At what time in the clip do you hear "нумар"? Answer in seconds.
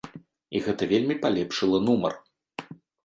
1.91-2.13